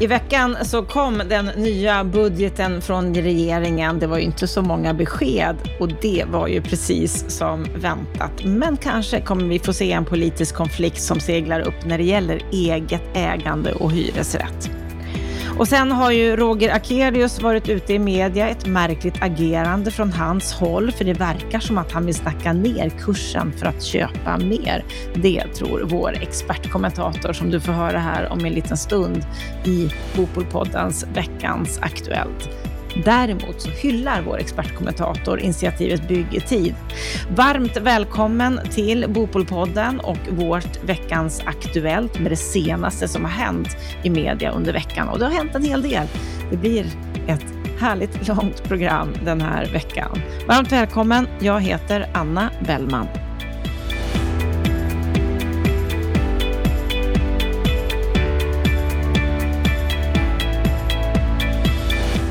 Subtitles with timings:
[0.00, 3.98] I veckan så kom den nya budgeten från regeringen.
[3.98, 8.44] Det var ju inte så många besked och det var ju precis som väntat.
[8.44, 12.40] Men kanske kommer vi få se en politisk konflikt som seglar upp när det gäller
[12.52, 14.70] eget ägande och hyresrätt.
[15.58, 20.52] Och sen har ju Roger Akelius varit ute i media, ett märkligt agerande från hans
[20.52, 24.84] håll, för det verkar som att han vill snacka ner kursen för att köpa mer.
[25.14, 29.26] Det tror vår expertkommentator som du får höra här om en liten stund
[29.64, 32.48] i Bopolpoddens Veckans Aktuellt.
[33.04, 36.74] Däremot så hyllar vår expertkommentator initiativet Bygg i tid.
[37.36, 44.10] Varmt välkommen till Bopolpodden och vårt veckans Aktuellt med det senaste som har hänt i
[44.10, 45.08] media under veckan.
[45.08, 46.06] Och det har hänt en hel del.
[46.50, 46.86] Det blir
[47.28, 47.44] ett
[47.78, 50.18] härligt långt program den här veckan.
[50.48, 51.28] Varmt välkommen.
[51.40, 53.06] Jag heter Anna Bellman.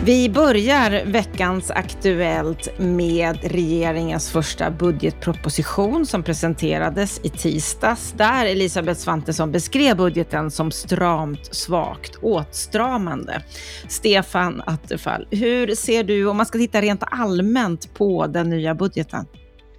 [0.05, 9.51] Vi börjar veckans Aktuellt med regeringens första budgetproposition som presenterades i tisdags, där Elisabeth Svantesson
[9.51, 13.43] beskrev budgeten som stramt, svagt, åtstramande.
[13.87, 19.25] Stefan Attefall, hur ser du, om man ska titta rent allmänt på den nya budgeten?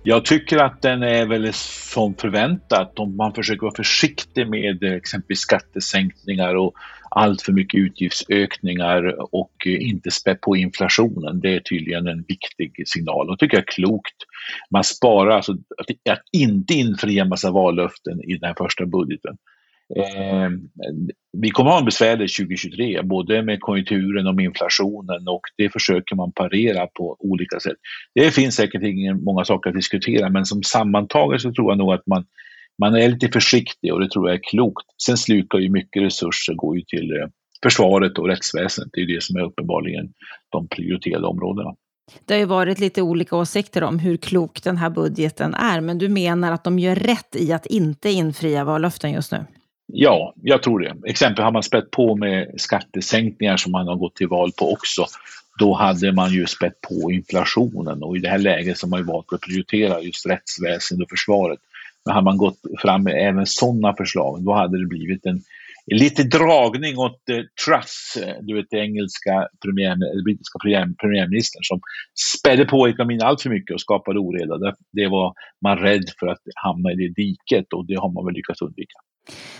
[0.06, 5.38] Jag tycker att den är väl som förväntat om man försöker vara försiktig med exempelvis
[5.38, 6.74] skattesänkningar och
[7.10, 11.40] allt för mycket utgiftsökningar och inte spä på inflationen.
[11.40, 14.16] Det är tydligen en viktig signal och tycker jag är klokt.
[14.70, 19.36] Man sparar alltså att, inte infria massa vallöften i den här första budgeten.
[19.96, 20.50] Eh,
[21.32, 26.16] vi kommer ha en besvärlig 2023, både med konjunkturen och med inflationen och det försöker
[26.16, 27.76] man parera på olika sätt.
[28.14, 28.82] Det finns säkert
[29.24, 32.24] många saker att diskutera men som sammantaget så tror jag nog att man
[32.78, 34.86] man är lite försiktig och det tror jag är klokt.
[35.06, 37.28] Sen slukar ju mycket resurser går ju till eh,
[37.62, 38.90] försvaret och rättsväsendet.
[38.92, 40.12] Det är ju det som är uppenbarligen
[40.48, 41.74] de prioriterade områdena.
[42.24, 45.98] Det har ju varit lite olika åsikter om hur klok den här budgeten är, men
[45.98, 49.44] du menar att de gör rätt i att inte infria vallöften just nu?
[49.86, 51.08] Ja, jag tror det.
[51.08, 55.06] Exempel har man spett på med skattesänkningar som man har gått till val på också.
[55.58, 59.00] Då hade man ju spett på inflationen och i det här läget så har man
[59.00, 61.58] ju valt att prioritera just rättsväsendet och försvaret.
[62.04, 65.40] Men hade man gått fram med även sådana förslag, då hade det blivit en
[65.86, 71.80] lite dragning åt eh, Truss, eh, du vet engelska premiär, brittiska premiär, premiärministern som
[72.38, 74.58] spädde på ekonomin allt för mycket och skapade oreda.
[74.58, 78.24] Det, det var man rädd för att hamna i det diket och det har man
[78.24, 78.98] väl lyckats undvika.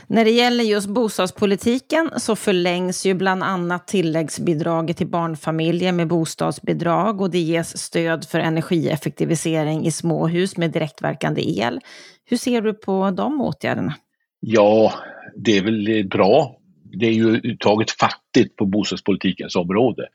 [0.06, 7.20] När det gäller just bostadspolitiken så förlängs ju bland annat tilläggsbidraget till barnfamiljer med bostadsbidrag
[7.20, 11.80] och det ges stöd för energieffektivisering i småhus med direktverkande el.
[12.24, 13.94] Hur ser du på de åtgärderna?
[14.40, 14.92] Ja,
[15.36, 16.56] det är väl bra.
[17.00, 20.08] Det är ju uttaget fattigt på bostadspolitikens område.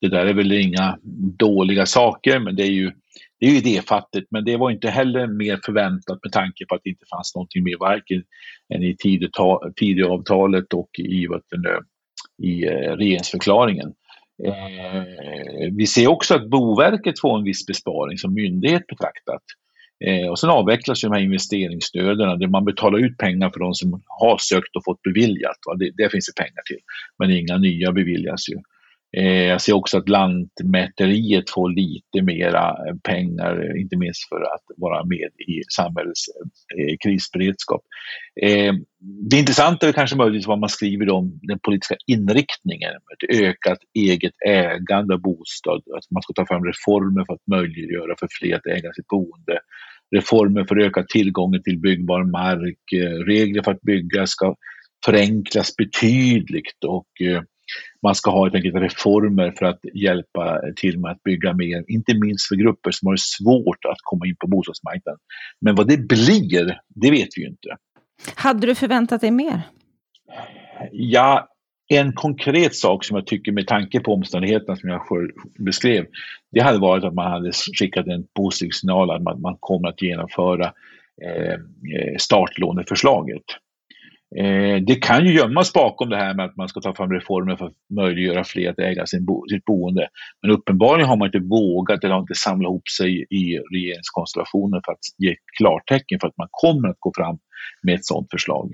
[0.00, 0.98] Det där är väl inga
[1.38, 2.90] dåliga saker, men det är ju,
[3.40, 4.26] det är ju idéfattigt.
[4.30, 7.64] Men det var inte heller mer förväntat med tanke på att det inte fanns någonting
[7.64, 8.22] mer varken
[8.74, 8.96] än i
[9.76, 11.28] Tidöavtalet och i,
[12.42, 13.92] i eh, regeringsförklaringen.
[14.44, 15.04] Eh,
[15.72, 19.42] vi ser också att Boverket får en viss besparing som myndighet betraktat.
[20.06, 23.74] Eh, och sen avvecklas ju de här investeringsstöden där man betalar ut pengar för de
[23.74, 25.56] som har sökt och fått beviljat.
[25.78, 26.80] Det, det, finns det pengar till,
[27.18, 28.56] men inga nya beviljas ju.
[29.16, 35.04] Eh, jag ser också att Lantmäteriet får lite mera pengar, inte minst för att vara
[35.04, 36.20] med i samhällets
[36.78, 37.82] eh, krisberedskap.
[38.42, 38.74] Eh,
[39.30, 44.32] det intressanta är kanske möjligtvis vad man skriver om den politiska inriktningen, ett ökat eget
[44.46, 48.66] ägande av bostad, att man ska ta fram reformer för att möjliggöra för fler att
[48.66, 49.58] äga sitt boende,
[50.16, 54.56] reformer för att öka tillgången till byggbar mark, eh, regler för att bygga ska
[55.04, 57.42] förenklas betydligt och eh,
[58.02, 62.14] man ska ha helt enkelt reformer för att hjälpa till med att bygga mer, inte
[62.14, 65.18] minst för grupper som har svårt att komma in på bostadsmarknaden.
[65.60, 67.68] Men vad det blir, det vet vi ju inte.
[68.34, 69.60] Hade du förväntat dig mer?
[70.92, 71.48] Ja,
[71.88, 75.02] en konkret sak som jag tycker med tanke på omständigheterna som jag
[75.58, 76.06] beskrev,
[76.52, 80.02] det hade varit att man hade skickat en positiv signal att man, man kommer att
[80.02, 80.64] genomföra
[81.22, 81.58] eh,
[82.18, 83.42] startlåneförslaget.
[84.38, 87.56] Eh, det kan ju gömmas bakom det här med att man ska ta fram reformer
[87.56, 90.08] för att möjliggöra fler att äga sin bo sitt boende.
[90.42, 94.92] Men uppenbarligen har man inte vågat eller har inte samlat ihop sig i regeringskonstellationen för
[94.92, 97.38] att ge klartecken för att man kommer att gå fram
[97.82, 98.72] med ett sådant förslag.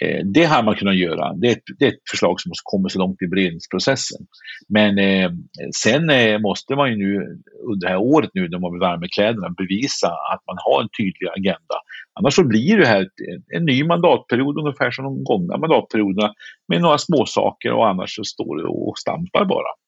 [0.00, 1.32] Eh, det har man kunnat göra.
[1.32, 4.26] Det är, ett, det är ett förslag som måste komma så långt i beredningsprocessen.
[4.68, 5.30] Men eh,
[5.82, 7.16] sen eh, måste man ju nu
[7.70, 10.82] under det här året nu när man blir varm i kläderna bevisa att man har
[10.82, 11.76] en tydlig agenda.
[12.20, 16.32] Annars så blir det här en, en ny mandatperiod ungefär som de gångna mandatperioderna
[16.68, 19.85] med några småsaker och annars så står det och stampar bara.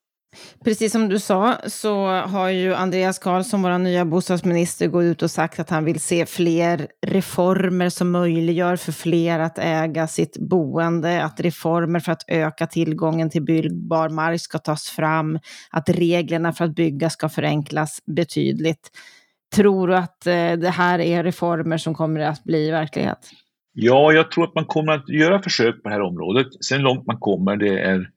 [0.64, 5.30] Precis som du sa så har ju Andreas Karlsson, vår nya bostadsminister, gått ut och
[5.30, 11.24] sagt att han vill se fler reformer som möjliggör för fler att äga sitt boende,
[11.24, 15.38] att reformer för att öka tillgången till byggbar mark ska tas fram,
[15.70, 18.90] att reglerna för att bygga ska förenklas betydligt.
[19.54, 23.30] Tror du att eh, det här är reformer som kommer att bli verklighet?
[23.72, 26.46] Ja, jag tror att man kommer att göra försök på det här området.
[26.64, 28.10] Sen långt man kommer, det är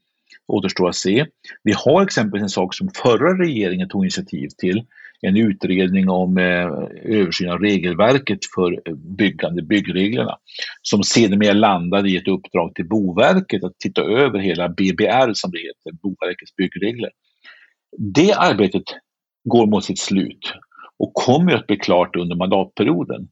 [0.48, 1.26] återstår att se.
[1.64, 4.86] Vi har exempelvis en sak som förra regeringen tog initiativ till,
[5.22, 6.68] en utredning om eh,
[7.04, 10.38] översyn av regelverket för eh, byggande, byggreglerna,
[10.82, 15.60] som sedermera landade i ett uppdrag till Boverket att titta över hela BBR som det
[15.60, 17.10] heter, Boverkets byggregler.
[17.98, 18.84] Det arbetet
[19.44, 20.54] går mot sitt slut
[21.00, 23.28] och kommer att bli klart under mandatperioden.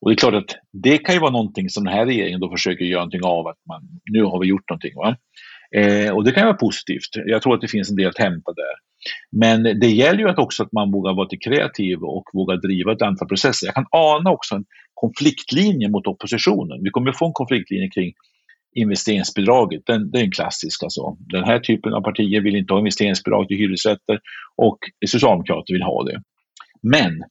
[0.00, 2.50] Och det är klart att det kan ju vara någonting som den här regeringen då
[2.50, 4.94] försöker göra någonting av, att man, nu har vi gjort någonting.
[4.96, 5.16] Va?
[5.76, 7.10] Eh, och det kan vara positivt.
[7.26, 8.74] Jag tror att det finns en del att hämta där.
[9.32, 12.92] Men det gäller ju att också att man vågar vara lite kreativ och vågar driva
[12.92, 13.66] ett antal processer.
[13.66, 16.82] Jag kan ana också en konfliktlinje mot oppositionen.
[16.82, 18.12] Vi kommer att få en konfliktlinje kring
[18.74, 19.82] investeringsbidraget.
[19.86, 20.82] Den, det är en klassisk.
[20.82, 21.16] Alltså.
[21.18, 24.20] Den här typen av partier vill inte ha investeringsbidrag till hyresrätter
[24.56, 26.22] och Socialdemokrater vill ha det.
[26.82, 27.24] Men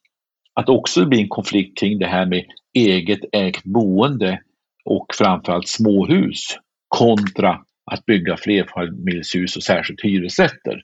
[0.53, 4.39] att också bli en konflikt kring det här med eget ägt boende
[4.85, 6.57] och framförallt småhus
[6.87, 7.59] kontra
[7.91, 10.81] att bygga flerfamiljshus och särskilt hyresrätter.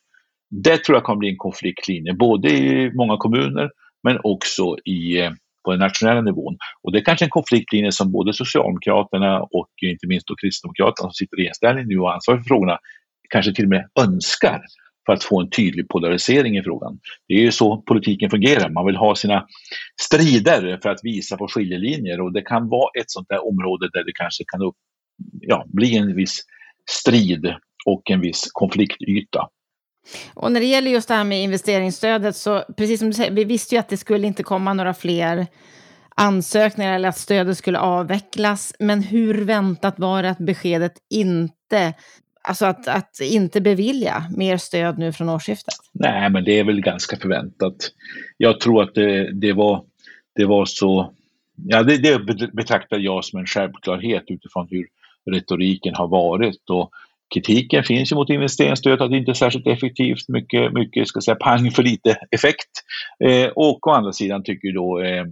[0.49, 3.69] Det tror jag kommer bli en konfliktlinje, både i många kommuner
[4.03, 5.31] men också i, eh,
[5.65, 6.57] på den nationella nivån.
[6.81, 11.13] Och det är kanske en konfliktlinje som både Socialdemokraterna och inte minst då Kristdemokraterna som
[11.13, 12.77] sitter i regeringsställning nu och ansvarar för frågorna
[13.29, 14.61] kanske till och med önskar
[15.05, 16.99] för att få en tydlig polarisering i frågan.
[17.27, 18.69] Det är ju så politiken fungerar.
[18.69, 19.47] Man vill ha sina
[20.01, 24.03] strider för att visa på skiljelinjer och det kan vara ett sånt där område där
[24.03, 24.75] det kanske kan upp,
[25.41, 26.43] ja, bli en viss
[26.91, 27.53] strid
[27.85, 29.49] och en viss konfliktyta.
[30.33, 33.43] Och när det gäller just det här med investeringsstödet så, precis som du säger, vi
[33.43, 35.47] visste ju att det skulle inte komma några fler
[36.15, 38.75] ansökningar eller att stödet skulle avvecklas.
[38.79, 41.93] Men hur väntat var det att beskedet inte,
[42.43, 45.75] alltså att, att inte bevilja mer stöd nu från årsskiftet?
[45.91, 47.75] Nej, men det är väl ganska förväntat.
[48.37, 49.85] Jag tror att det, det var,
[50.35, 51.13] det var så,
[51.55, 52.19] ja det, det
[52.53, 54.87] betraktar jag som en självklarhet utifrån hur
[55.31, 56.69] retoriken har varit.
[56.69, 56.91] Och
[57.33, 61.35] kritiken finns ju mot investeringsstödet att det inte är särskilt effektivt, mycket, mycket ska säga,
[61.35, 62.71] pang för lite effekt.
[63.23, 65.25] Eh, och å andra sidan tycker ju då eh, eh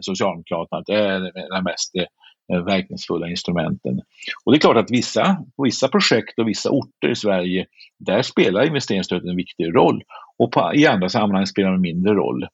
[0.00, 1.20] Socialdemokraterna att det är
[1.56, 4.00] de mest eh, verkningsfulla instrumenten.
[4.44, 7.66] Och det är klart att vissa, på vissa projekt och vissa orter i Sverige,
[7.98, 10.02] där spelar investeringsstödet en viktig roll
[10.38, 12.46] och på, i andra sammanhang spelar det en mindre roll.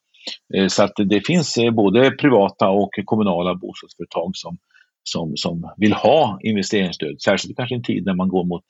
[0.55, 4.59] Eh, så att det finns eh, både privata och kommunala bostadsföretag som
[5.09, 8.63] som, som vill ha investeringsstöd, särskilt kanske i en tid när man går mot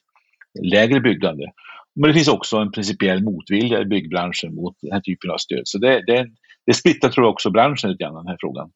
[0.63, 1.53] lägre byggande.
[1.95, 5.63] Men det finns också en principiell motvilja i byggbranschen mot den här typen av stöd.
[5.65, 6.27] Så det, det,
[6.67, 8.71] det splittrar tror jag också branschen lite grann, den här frågan.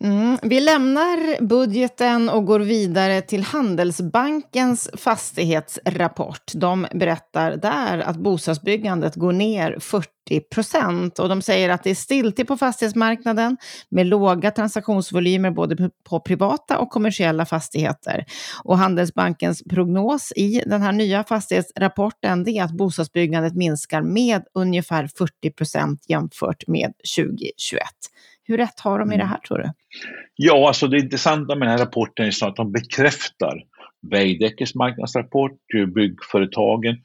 [0.00, 0.38] Mm.
[0.42, 6.52] Vi lämnar budgeten och går vidare till Handelsbankens fastighetsrapport.
[6.54, 10.08] De berättar där att bostadsbyggandet går ner 40
[10.54, 13.56] procent och de säger att det är stiltje på fastighetsmarknaden
[13.88, 18.24] med låga transaktionsvolymer både på privata och kommersiella fastigheter.
[18.64, 25.50] Och Handelsbankens prognos i den här nya fastighetsrapporten är att bostadsbyggandet minskar med ungefär 40
[25.50, 27.82] procent jämfört med 2021.
[28.48, 29.28] Hur rätt har de i det mm.
[29.28, 29.72] här tror du?
[30.36, 33.64] Ja, alltså det intressanta med den här rapporten är att de bekräftar
[34.10, 35.58] Veidekkes marknadsrapport,
[35.94, 36.96] byggföretagen.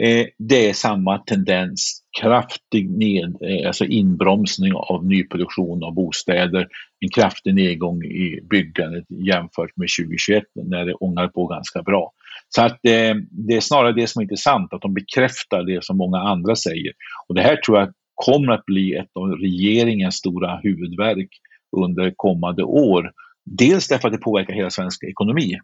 [0.00, 6.68] Eh, det är samma tendens, kraftig ned, eh, alltså inbromsning av nyproduktion av bostäder,
[7.00, 12.12] en kraftig nedgång i byggandet jämfört med 2021 när det ångar på ganska bra.
[12.48, 15.96] Så att eh, det är snarare det som är intressant, att de bekräftar det som
[15.96, 16.92] många andra säger.
[17.28, 21.28] Och det här tror jag kommer att bli ett av regeringens stora huvudverk
[21.76, 23.12] under kommande år.
[23.44, 25.58] Dels därför att det påverkar hela svensk ekonomi,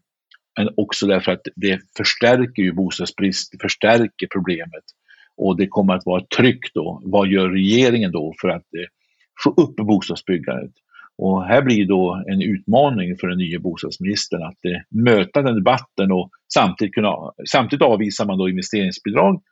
[0.59, 4.85] men också därför att det förstärker ju bostadsbrist, det förstärker problemet.
[5.37, 7.03] Och det kommer att vara ett tryck då.
[7.05, 8.89] Vad gör regeringen då för att eh,
[9.45, 10.73] få upp bostadsbyggandet?
[11.19, 16.13] Och här blir då en utmaning för den nya bostadsministern att eh, möta den debatten
[16.13, 17.15] och samtidigt, kunna,
[17.49, 19.43] samtidigt avvisar man då investeringsbidrag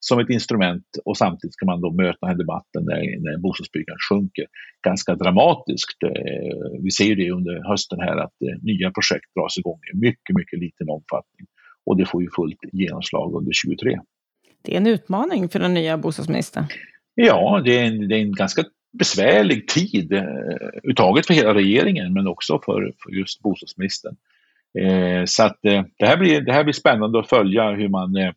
[0.00, 4.02] som ett instrument och samtidigt ska man då möta den här debatten när, när bostadsbyggandet
[4.10, 4.46] sjunker
[4.84, 6.02] ganska dramatiskt.
[6.02, 10.36] Eh, vi ser det under hösten här att eh, nya projekt dras igång i mycket,
[10.36, 11.46] mycket liten omfattning
[11.86, 13.98] och det får ju fullt genomslag under 2023.
[14.62, 16.64] Det är en utmaning för den nya bostadsministern.
[17.14, 18.64] Ja, det är en, det är en ganska
[18.98, 20.24] besvärlig tid eh,
[20.90, 24.16] uttaget för hela regeringen men också för, för just bostadsministern.
[24.78, 28.16] Eh, så att eh, det, här blir, det här blir spännande att följa hur man
[28.16, 28.32] eh,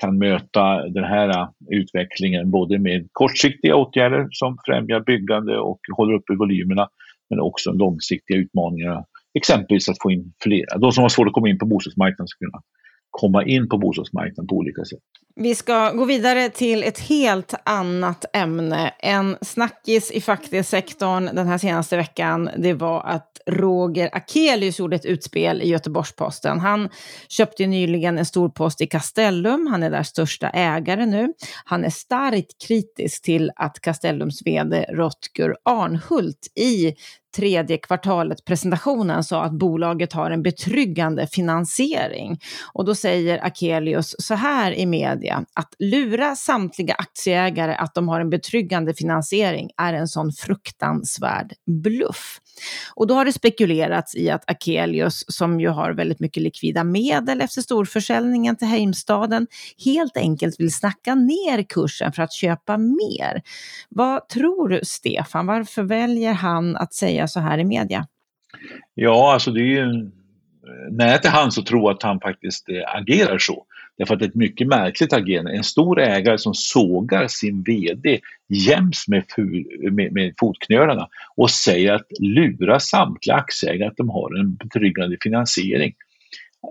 [0.00, 6.14] kan möta den här äh, utvecklingen både med kortsiktiga åtgärder som främjar byggande och håller
[6.14, 6.88] uppe volymerna
[7.30, 9.04] men också långsiktiga utmaningar.
[9.34, 12.38] Exempelvis att få in fler, de som har svårt att komma in på bostadsmarknaden ska
[12.38, 12.62] kunna
[13.20, 14.98] komma in på bostadsmarknaden på olika sätt.
[15.36, 18.94] Vi ska gå vidare till ett helt annat ämne.
[18.98, 25.04] En snackis i fastighetssektorn den här senaste veckan, det var att Roger Akelius gjorde ett
[25.04, 26.60] utspel i Göteborgs-Posten.
[26.60, 26.88] Han
[27.28, 31.32] köpte nyligen en stor post i Castellum, han är där största ägare nu.
[31.64, 36.94] Han är starkt kritisk till att Castellums vd Rotger Arnhult i
[37.36, 42.38] tredje kvartalet-presentationen sa att bolaget har en betryggande finansiering.
[42.72, 48.20] Och då säger Akelius så här i media, att lura samtliga aktieägare att de har
[48.20, 52.40] en betryggande finansiering är en sån fruktansvärd bluff.
[52.94, 57.40] Och då har det spekulerats i att Akelius, som ju har väldigt mycket likvida medel
[57.40, 59.46] efter storförsäljningen till Heimstaden,
[59.84, 63.42] helt enkelt vill snacka ner kursen för att köpa mer.
[63.88, 65.46] Vad tror du, Stefan?
[65.46, 68.06] Varför väljer han att säga så här i media?
[68.94, 70.10] Ja, alltså det är ju
[70.90, 73.66] nära till hands att tro att han faktiskt eh, agerar så.
[73.98, 75.56] Därför att det är ett mycket märkligt agerande.
[75.56, 79.24] En stor ägare som sågar sin VD jäms med,
[79.92, 85.94] med, med fotknölarna och säger att lura samtliga aktieägare att de har en betryggande finansiering.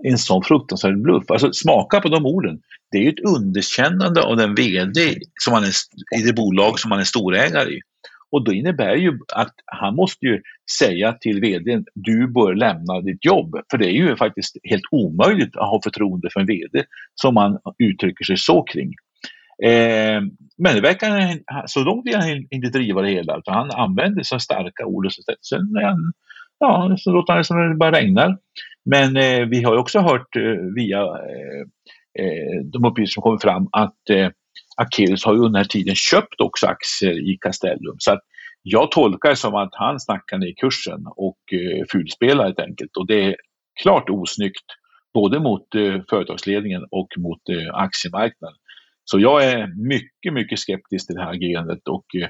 [0.02, 1.30] En sån fruktansvärd bluff.
[1.30, 2.60] Alltså smaka på de orden.
[2.90, 5.72] Det är ju ett underkännande av den VD som man är,
[6.18, 7.80] i det bolag som man är storägare i.
[8.34, 10.42] Och då innebär ju att han måste ju
[10.78, 13.56] säga till vdn, du bör lämna ditt jobb.
[13.70, 17.58] För det är ju faktiskt helt omöjligt att ha förtroende för en vd som man
[17.78, 18.92] uttrycker sig så kring.
[19.64, 20.20] Eh,
[20.58, 24.38] men det verkar, så långt vill han inte driva det hela, utan han använder så
[24.38, 25.06] starka ord.
[25.06, 26.12] Och så, sen han,
[26.58, 28.38] ja, så låter han det som det bara regnar.
[28.84, 31.62] Men eh, vi har ju också hört eh, via eh,
[32.18, 34.28] eh de uppgifter som kommer fram att eh,
[34.76, 37.96] Akelius har ju under den här tiden köpt också aktier i Castellum.
[37.98, 38.20] Så att
[38.62, 42.96] jag tolkar det som att han snackar ner kursen och eh, fulspelar helt enkelt.
[42.96, 43.36] Och det är
[43.82, 44.64] klart osnyggt
[45.14, 48.58] både mot eh, företagsledningen och mot eh, aktiemarknaden.
[49.04, 52.28] Så jag är mycket, mycket skeptisk till det här agerandet och eh,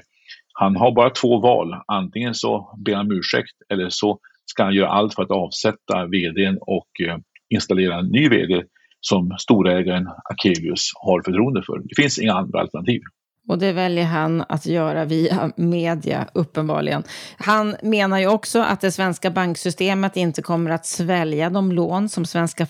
[0.53, 1.75] han har bara två val.
[1.87, 6.05] Antingen så ber han om ursäkt eller så ska han göra allt för att avsätta
[6.05, 7.17] vdn och eh,
[7.49, 8.63] installera en ny vd
[9.09, 11.79] som storägaren Akelius har förtroende för.
[11.79, 13.01] Det finns inga andra alternativ.
[13.47, 17.03] Och det väljer han att göra via media, uppenbarligen.
[17.37, 22.25] Han menar ju också att det svenska banksystemet inte kommer att svälja de lån som
[22.25, 22.67] svenska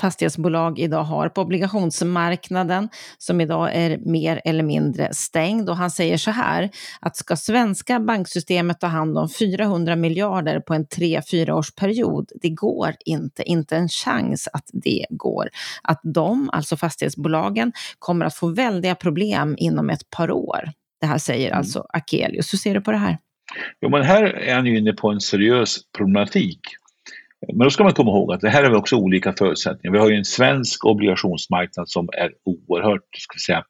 [0.00, 2.88] fastighetsbolag idag har på obligationsmarknaden,
[3.18, 5.70] som idag är mer eller mindre stängd.
[5.70, 10.74] Och han säger så här, att ska svenska banksystemet ta hand om 400 miljarder på
[10.74, 15.48] en 3-4 års period, det går inte, inte en chans att det går.
[15.82, 20.70] Att de, alltså fastighetsbolagen, kommer att få väldiga problem inom om ett par år.
[21.00, 21.58] Det här säger mm.
[21.58, 22.52] alltså Akelius.
[22.52, 23.18] Hur ser du på det här?
[23.80, 26.60] Jo, men här är han ju inne på en seriös problematik.
[27.46, 29.92] Men då ska man komma ihåg att det här är också olika förutsättningar.
[29.92, 33.64] Vi har ju en svensk obligationsmarknad som är oerhört ska vi säga,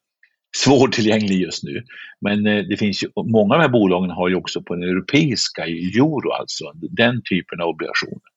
[0.56, 1.84] svårtillgänglig just nu.
[2.20, 4.82] Men eh, det finns ju, många av de här bolagen har ju också på den
[4.82, 8.27] europeiska, euro alltså, den typen av obligationer.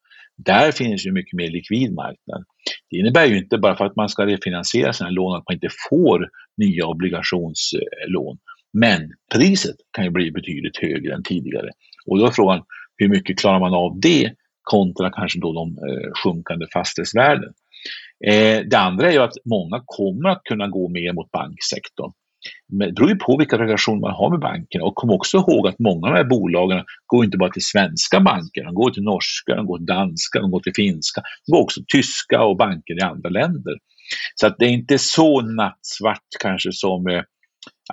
[0.45, 2.43] Där finns ju mycket mer likvid marknad.
[2.89, 5.69] Det innebär ju inte bara för att man ska refinansiera sina lån att man inte
[5.89, 8.37] får nya obligationslån.
[8.73, 11.69] Men priset kan ju bli betydligt högre än tidigare.
[12.05, 12.63] Och då är frågan
[12.97, 17.53] hur mycket klarar man av det kontra kanske då de eh, sjunkande fastighetsvärden.
[18.27, 22.11] Eh, det andra är ju att många kommer att kunna gå mer mot banksektorn.
[22.73, 25.67] Men det beror ju på vilka relationer man har med bankerna och kom också ihåg
[25.67, 29.03] att många av de här bolagen går inte bara till svenska banker, de går till
[29.03, 32.57] norska, de går till danska, de går till finska, de går också till tyska och
[32.57, 33.73] banker i andra länder.
[34.35, 37.23] Så att det är inte så nattsvart kanske som eh,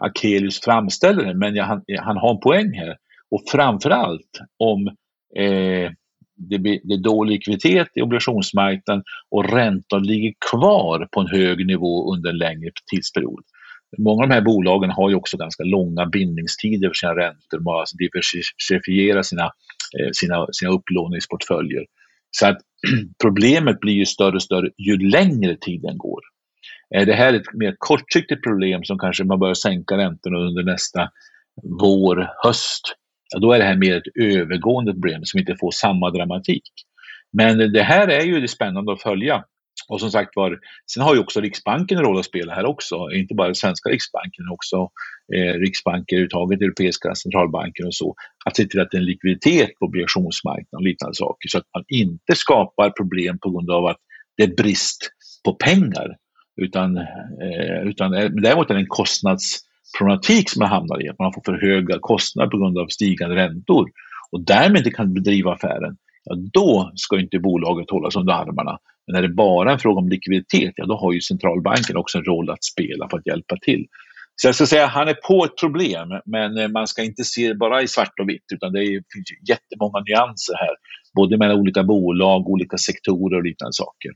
[0.00, 2.96] Akelius framställer det, men han, han har en poäng här.
[3.30, 4.86] Och framförallt om
[5.36, 5.90] eh,
[6.38, 12.14] det, det är dålig likviditet i obligationsmarknaden och räntan ligger kvar på en hög nivå
[12.14, 13.44] under en längre tidsperiod.
[13.98, 17.60] Många av de här bolagen har ju också ganska långa bindningstider för sina räntor.
[17.60, 21.84] Man alltså diversifierar sina, eh, sina, sina upplåningsportföljer.
[22.30, 22.58] Så att
[23.22, 26.20] problemet blir ju större och större ju längre tiden går.
[26.94, 31.10] Är det här ett mer kortsiktigt problem som kanske man börjar sänka räntorna under nästa
[31.80, 32.82] vår, höst,
[33.32, 36.62] ja, då är det här mer ett övergående problem som inte får samma dramatik.
[37.32, 39.44] Men det här är ju det spännande att följa.
[39.88, 40.58] Och som sagt var,
[40.92, 43.10] sen har ju också Riksbanken en roll att spela här också.
[43.14, 44.76] Inte bara svenska Riksbanken, också
[45.34, 48.14] eh, Riksbanker överhuvudtaget, europeiska centralbanken och så.
[48.44, 51.66] Att se till att det är en likviditet på obligationsmarknaden och liknande saker så att
[51.74, 53.98] man inte skapar problem på grund av att
[54.36, 55.10] det är brist
[55.44, 56.16] på pengar.
[56.60, 61.32] Utan, eh, utan eh, däremot är det en kostnadsproblematik som man hamnar i, att man
[61.32, 63.90] får för höga kostnader på grund av stigande räntor
[64.30, 65.96] och därmed inte kan bedriva affären.
[66.28, 68.78] Ja, då ska inte bolaget hållas under armarna.
[69.06, 72.18] Men när det bara är en fråga om likviditet, ja då har ju centralbanken också
[72.18, 73.86] en roll att spela för att hjälpa till.
[74.36, 77.24] Så jag ska säga att han är på ett problem, men eh, man ska inte
[77.24, 80.74] se bara i svart och vitt utan det finns jättemånga nyanser här.
[81.14, 84.12] Både mellan olika bolag, olika sektorer och liknande saker.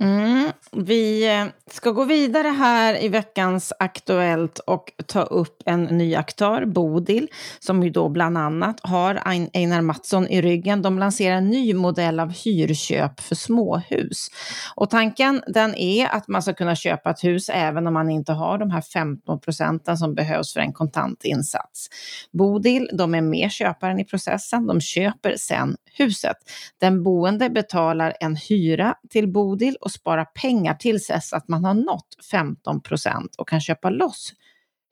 [0.00, 6.14] Mm, vi eh, ska gå vidare här i veckans Aktuellt och ta upp en ny
[6.14, 10.82] aktör, Bodil, som ju då bland annat har Einar Mattsson i ryggen.
[10.82, 14.28] De lanserar en ny modell av hyrköp för småhus.
[14.74, 18.32] Och tanken den är att man ska kunna köpa ett hus även om man inte
[18.32, 21.88] har de här 15 procenten som behövs för en kontantinsats.
[22.32, 24.66] Bodil, de är med köparen i processen.
[24.66, 26.36] De köper sen huset.
[26.80, 31.74] Den boende betalar en hyra till Bodil och spara pengar tills dess att man har
[31.74, 34.32] nått 15 procent och kan köpa loss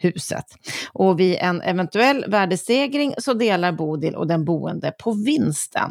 [0.03, 0.45] huset.
[0.93, 5.91] Och vid en eventuell värdestegring så delar Bodil och den boende på vinsten.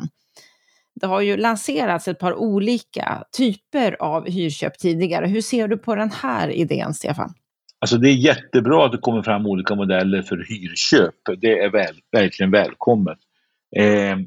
[1.02, 5.28] Det har ju lanserats ett par olika typer av hyrköp tidigare.
[5.28, 7.34] Hur ser du på den här idén, Stefan?
[7.82, 11.16] Alltså det är jättebra att det kommer fram olika modeller för hyrköp.
[11.42, 13.18] Det är väl, verkligen välkommet.
[13.78, 14.18] Eh, eh,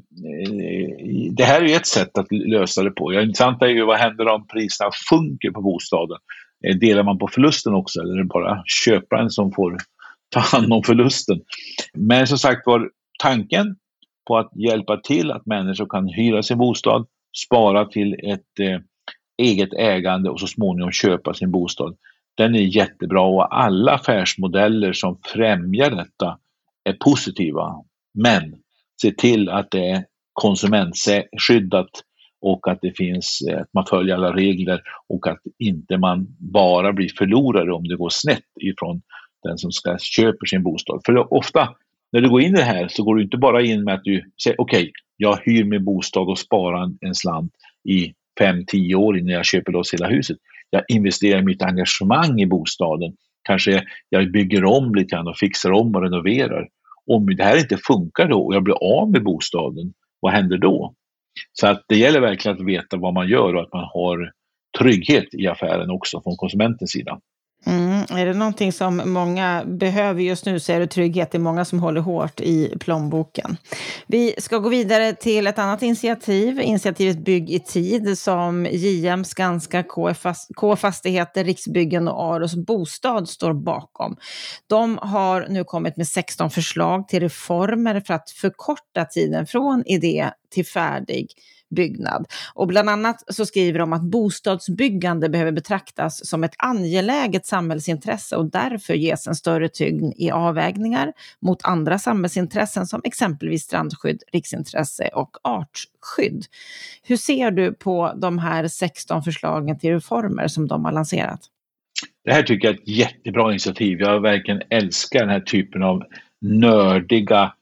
[1.31, 3.11] det här är ett sätt att lösa det på.
[3.11, 6.17] Det intressanta är ju vad händer om priserna sjunker på bostaden?
[6.67, 9.77] Eh, delar man på förlusten också eller är det bara köparen som får
[10.29, 11.41] ta hand om förlusten?
[11.93, 12.89] Men som sagt var,
[13.23, 13.75] tanken
[14.27, 17.05] på att hjälpa till att människor kan hyra sin bostad,
[17.45, 18.79] spara till ett eh,
[19.37, 21.95] eget ägande och så småningom köpa sin bostad.
[22.37, 26.37] Den är jättebra och alla affärsmodeller som främjar detta
[26.83, 27.75] är positiva.
[28.13, 28.55] Men
[29.01, 31.89] se till att det är konsumentskyddat
[32.41, 36.93] och att det finns, eh, att man följer alla regler och att inte man bara
[36.93, 39.01] blir förlorare om det går snett ifrån
[39.43, 41.01] den som ska köper sin bostad.
[41.05, 41.69] För ofta
[42.11, 44.03] när du går in i det här så går du inte bara in med att
[44.03, 47.51] du säger okej, okay, jag hyr min bostad och sparar en slant
[47.89, 50.37] i 5-10 år innan jag köper loss hela huset.
[50.69, 53.13] Jag investerar mitt engagemang i bostaden.
[53.43, 56.67] Kanske jag bygger om lite grann och fixar om och renoverar
[57.11, 60.93] om det här inte funkar då och jag blir av med bostaden, vad händer då?
[61.53, 64.31] Så att det gäller verkligen att veta vad man gör och att man har
[64.79, 67.19] trygghet i affären också från konsumentens sida.
[67.65, 68.05] Mm.
[68.09, 71.31] Är det någonting som många behöver just nu så är det trygghet.
[71.31, 73.57] Det är många som håller hårt i plånboken.
[74.07, 79.83] Vi ska gå vidare till ett annat initiativ, initiativet Bygg i tid som JM, Skanska,
[80.55, 84.15] K Fastigheter, Riksbyggen och Aros Bostad står bakom.
[84.67, 90.31] De har nu kommit med 16 förslag till reformer för att förkorta tiden från idé
[90.53, 91.27] till färdig
[91.73, 92.25] byggnad.
[92.53, 98.51] Och bland annat så skriver de att bostadsbyggande behöver betraktas som ett angeläget samhällsintresse och
[98.51, 105.37] därför ges en större tyngd i avvägningar mot andra samhällsintressen som exempelvis strandskydd, riksintresse och
[105.43, 106.45] artskydd.
[107.03, 111.39] Hur ser du på de här 16 förslagen till reformer som de har lanserat?
[112.25, 113.99] Det här tycker jag är ett jättebra initiativ.
[113.99, 116.03] Jag verkligen älskar den här typen av
[116.41, 117.53] nördiga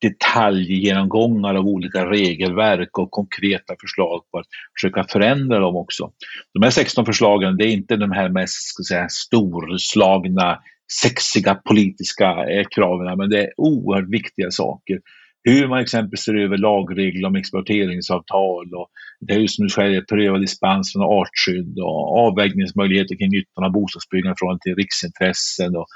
[0.00, 4.46] detaljgenomgångar av olika regelverk och konkreta förslag på att
[4.80, 6.10] försöka förändra dem också.
[6.54, 10.58] De här 16 förslagen, det är inte de här mest ska säga, storslagna,
[11.02, 15.00] sexiga politiska eh, kraven, men det är oerhört viktiga saker.
[15.44, 18.88] Hur man exempelvis ser över lagregler om exploateringsavtal och
[19.20, 24.34] det är just nu sker pröva dispens från artskydd och avvägningsmöjligheter kring nyttan av bostadsbyggande
[24.38, 25.86] från till riksintressen och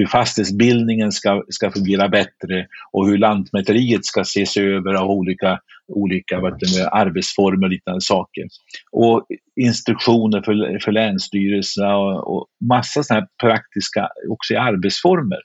[0.00, 5.58] hur fastighetsbildningen ska, ska fungera bättre och hur Lantmäteriet ska ses över av olika,
[5.88, 8.44] olika vad du, arbetsformer och liknande saker.
[8.92, 9.26] Och
[9.60, 15.38] instruktioner för, för länsstyrelserna och, och massa sådana här praktiska, också i arbetsformer.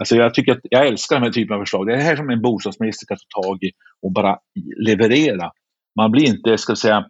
[0.00, 1.86] Alltså jag tycker att jag älskar den här typen av förslag.
[1.86, 3.70] Det är det här som en bostadsminister ska ta tag i
[4.02, 4.38] och bara
[4.86, 5.50] leverera.
[5.96, 7.04] Man blir inte, ska säga,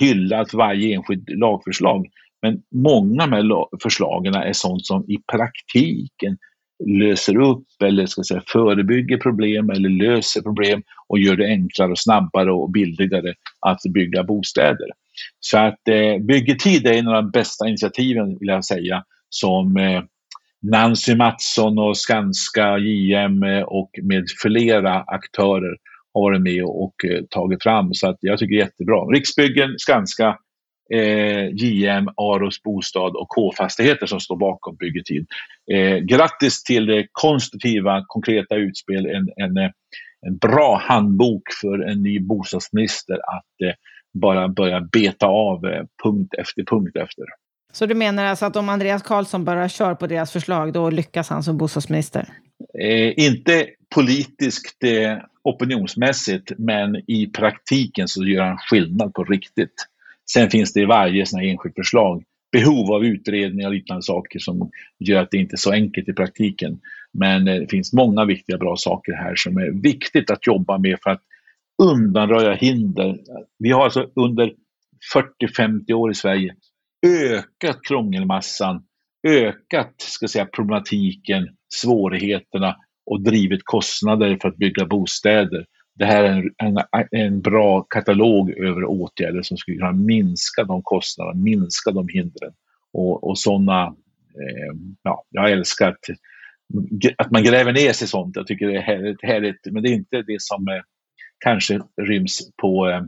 [0.00, 2.06] hyllad för varje enskilt lagförslag.
[2.42, 3.24] Men många
[3.54, 6.38] av förslagen är sånt som i praktiken
[6.86, 11.98] löser upp eller ska säga, förebygger problem eller löser problem och gör det enklare och
[11.98, 14.86] snabbare och billigare att bygga bostäder.
[15.40, 20.02] Så att eh, Byggetid är en av de bästa initiativen vill jag säga som eh,
[20.62, 25.76] Nancy Mattsson och Skanska, JM eh, och med flera aktörer
[26.14, 26.94] har varit med och och
[27.30, 27.94] tagit fram.
[27.94, 28.96] Så att jag tycker det är jättebra.
[28.96, 30.38] Riksbyggen, Skanska,
[30.94, 35.26] eh, JM, Aros Bostad och K-fastigheter som står bakom Byggetid.
[35.72, 39.06] Eh, grattis till det konstruktiva, konkreta utspel.
[39.06, 39.70] En, en, eh,
[40.26, 43.74] en bra handbok för en ny bostadsminister att eh,
[44.14, 47.24] bara börja beta av eh, punkt efter punkt efter.
[47.72, 51.28] Så du menar alltså att om Andreas Karlsson bara kör på deras förslag, då lyckas
[51.28, 52.28] han som bostadsminister?
[52.78, 59.74] Eh, inte politiskt eh, opinionsmässigt, men i praktiken så gör han skillnad på riktigt.
[60.30, 64.70] Sen finns det i varje sån enskilt förslag behov av utredningar och liknande saker som
[64.98, 66.80] gör att det inte är så enkelt i praktiken.
[67.12, 70.98] Men eh, det finns många viktiga bra saker här som är viktigt att jobba med
[71.02, 71.22] för att
[71.82, 73.18] undanröja hinder.
[73.58, 74.52] Vi har alltså under
[75.14, 76.54] 40-50 år i Sverige
[77.06, 78.82] ökat krångelmassan,
[79.28, 85.66] ökat ska säga, problematiken, svårigheterna och drivit kostnader för att bygga bostäder.
[85.94, 90.82] Det här är en, en, en bra katalog över åtgärder som skulle kunna minska de
[90.82, 92.52] kostnaderna, minska de hindren.
[92.92, 95.98] Och, och sådana, eh, ja, jag älskar att,
[97.18, 98.36] att man gräver ner sig i sånt.
[98.36, 100.82] Jag tycker det är härligt, härligt men det är inte det som eh,
[101.44, 103.02] kanske ryms på eh,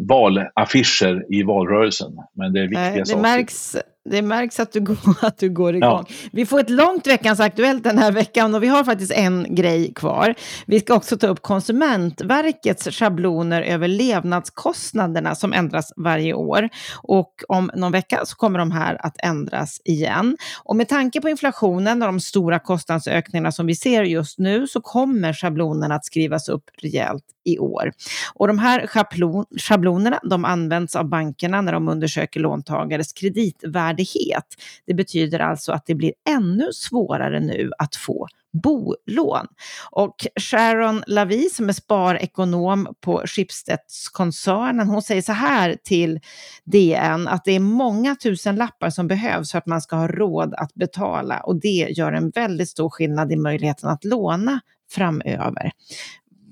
[0.00, 2.12] valaffischer i valrörelsen.
[2.34, 3.22] Men det är viktiga det saker.
[3.22, 6.04] Märks, det märks att du går, att du går igång.
[6.08, 6.14] Ja.
[6.32, 9.94] Vi får ett långt Veckans Aktuellt den här veckan och vi har faktiskt en grej
[9.94, 10.34] kvar.
[10.66, 16.68] Vi ska också ta upp Konsumentverkets schabloner över levnadskostnaderna som ändras varje år.
[17.02, 20.36] Och om någon vecka så kommer de här att ändras igen.
[20.64, 24.80] Och med tanke på inflationen och de stora kostnadsökningarna som vi ser just nu så
[24.80, 27.92] kommer schablonerna att skrivas upp rejält i år.
[28.34, 34.46] Och de här schablon, schablonerna de används av bankerna när de undersöker låntagares kreditvärdighet.
[34.86, 39.46] Det betyder alltså att det blir ännu svårare nu att få bolån.
[39.90, 46.20] Och Sharon Lavi som är sparekonom på Schibsteds-koncernen, hon säger så här till
[46.64, 50.54] DN att det är många tusen lappar som behövs för att man ska ha råd
[50.54, 55.70] att betala och det gör en väldigt stor skillnad i möjligheten att låna framöver.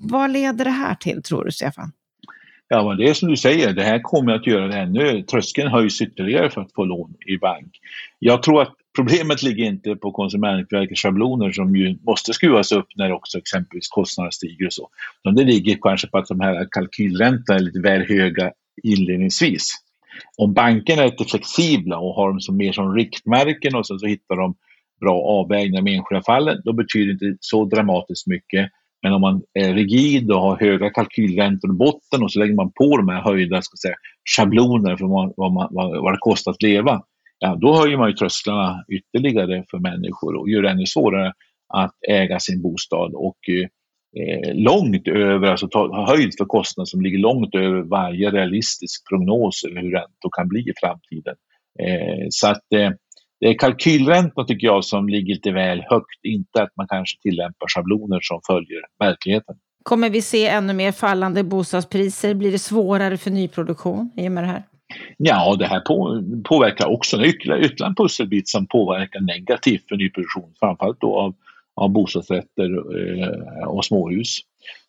[0.01, 1.91] Vad leder det här till tror du, Stefan?
[2.67, 5.71] Ja, men det är som du säger, det här kommer att göra det ännu, tröskeln
[5.71, 7.79] höjs ytterligare för att få lån i bank.
[8.19, 13.11] Jag tror att problemet ligger inte på Konsumentverkets schabloner som ju måste skruvas upp när
[13.11, 14.89] också exempelvis kostnaderna stiger och så.
[15.23, 18.51] Men det ligger kanske på att de här kalkylräntorna är lite väl höga
[18.83, 19.71] inledningsvis.
[20.37, 24.05] Om bankerna är lite flexibla och har dem som mer som riktmärken och sen så
[24.05, 24.55] hittar de
[25.01, 28.71] bra avvägningar med enskilda fallen, då betyder det inte så dramatiskt mycket.
[29.01, 32.71] Men om man är rigid och har höga kalkylräntor i botten och så lägger man
[32.71, 33.95] på de här höjda ska säga,
[34.35, 37.01] schabloner för vad, vad, man, vad, vad det kostar att leva,
[37.39, 41.33] ja, då höjer man ju trösklarna ytterligare för människor och gör det ännu svårare
[41.73, 47.17] att äga sin bostad och eh, långt över, alltså ta höjd för kostnader som ligger
[47.17, 51.35] långt över varje realistisk prognos över hur räntor kan bli i framtiden.
[51.79, 52.91] Eh, så att eh,
[53.39, 57.67] det är kalkylräntan tycker jag som ligger lite väl högt, inte att man kanske tillämpar
[57.67, 59.55] schabloner som följer verkligheten.
[59.83, 62.33] Kommer vi se ännu mer fallande bostadspriser?
[62.33, 64.63] Blir det svårare för nyproduktion i och med det här?
[65.17, 71.01] Ja, det här på, påverkar också ytterligare en pusselbit som påverkar negativt för nyproduktion, framförallt
[71.01, 71.35] då av,
[71.79, 72.69] av bostadsrätter
[73.21, 74.39] eh, och småhus.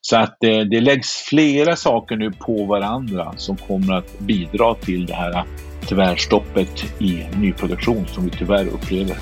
[0.00, 5.06] Så att eh, det läggs flera saker nu på varandra som kommer att bidra till
[5.06, 5.44] det här
[5.88, 9.16] tvärstoppet i nyproduktion som vi tyvärr upplever.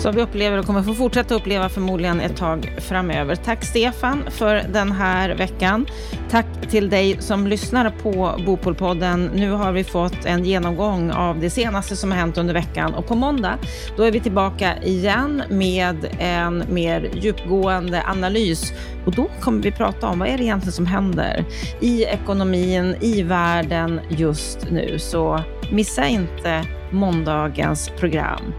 [0.00, 3.36] Som vi upplever och kommer få fortsätta uppleva förmodligen ett tag framöver.
[3.36, 5.86] Tack Stefan för den här veckan.
[6.30, 9.30] Tack till dig som lyssnar på Bopolpodden.
[9.34, 13.06] Nu har vi fått en genomgång av det senaste som har hänt under veckan och
[13.06, 13.58] på måndag
[13.96, 18.72] då är vi tillbaka igen med en mer djupgående analys
[19.06, 21.44] och då kommer vi prata om vad är det egentligen som händer
[21.80, 24.98] i ekonomin, i världen just nu.
[24.98, 25.40] Så
[25.72, 28.52] missa inte måndagens program.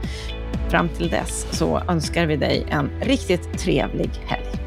[0.72, 4.61] Fram till dess så önskar vi dig en riktigt trevlig helg.